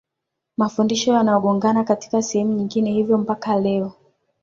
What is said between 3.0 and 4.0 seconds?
mpaka leo